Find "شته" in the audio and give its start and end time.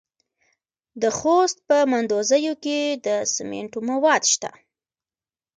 4.33-4.51